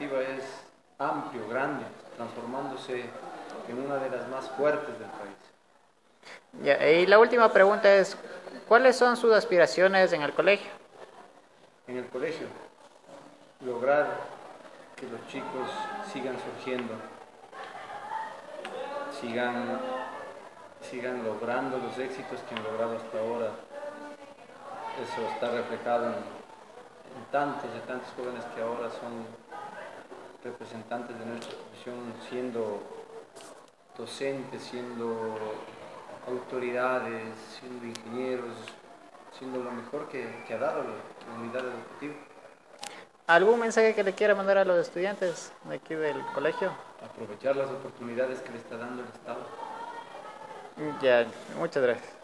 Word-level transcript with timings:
educativa 0.00 0.22
es 0.22 0.44
amplio, 0.98 1.46
grande, 1.48 1.84
transformándose 2.16 3.04
en 3.68 3.78
una 3.78 3.96
de 3.96 4.10
las 4.10 4.28
más 4.28 4.48
fuertes 4.50 4.98
del 4.98 5.08
país. 5.08 6.62
Ya, 6.62 6.88
y 6.88 7.06
la 7.06 7.18
última 7.18 7.52
pregunta 7.52 7.92
es, 7.94 8.16
¿cuáles 8.66 8.96
son 8.96 9.16
sus 9.16 9.32
aspiraciones 9.32 10.12
en 10.12 10.22
el 10.22 10.32
colegio? 10.32 10.70
En 11.86 11.98
el 11.98 12.06
colegio, 12.06 12.46
lograr 13.64 14.06
que 14.96 15.06
los 15.06 15.26
chicos 15.28 15.70
sigan 16.12 16.36
surgiendo, 16.38 16.94
sigan, 19.20 19.80
sigan 20.82 21.24
logrando 21.24 21.78
los 21.78 21.98
éxitos 21.98 22.40
que 22.48 22.54
han 22.54 22.62
logrado 22.64 22.96
hasta 22.96 23.18
ahora. 23.18 23.50
Eso 25.02 25.28
está 25.32 25.50
reflejado 25.50 26.06
en, 26.06 26.12
en 26.12 27.24
tantos 27.32 27.70
y 27.76 27.86
tantos 27.86 28.10
jóvenes 28.16 28.44
que 28.54 28.62
ahora 28.62 28.90
son 28.90 29.19
representantes 30.44 31.18
de 31.18 31.26
nuestra 31.26 31.54
profesión, 31.56 31.96
siendo 32.28 32.82
docentes, 33.96 34.62
siendo 34.62 35.38
autoridades, 36.26 37.24
siendo 37.58 37.86
ingenieros, 37.86 38.56
siendo 39.38 39.62
lo 39.62 39.70
mejor 39.72 40.08
que, 40.08 40.44
que 40.46 40.54
ha 40.54 40.58
dado 40.58 40.82
la 40.82 41.26
comunidad 41.26 41.64
educativa. 41.64 42.14
¿Algún 43.26 43.60
mensaje 43.60 43.94
que 43.94 44.02
le 44.02 44.12
quiera 44.12 44.34
mandar 44.34 44.58
a 44.58 44.64
los 44.64 44.78
estudiantes 44.78 45.52
de 45.64 45.76
aquí 45.76 45.94
del 45.94 46.20
colegio? 46.34 46.72
Aprovechar 47.04 47.56
las 47.56 47.70
oportunidades 47.70 48.40
que 48.40 48.50
le 48.50 48.58
está 48.58 48.76
dando 48.76 49.02
el 49.02 49.08
Estado. 49.08 49.40
Ya, 51.00 51.26
muchas 51.58 51.82
gracias. 51.82 52.19